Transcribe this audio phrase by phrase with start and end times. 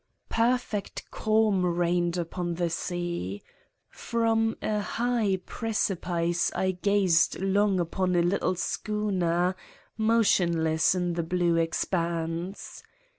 [0.29, 3.43] Perfect calm reigned upon the sea.
[3.87, 9.55] From a high precipice I gazed long upon a little schooner,
[9.99, 12.81] motionless in the blue expanse.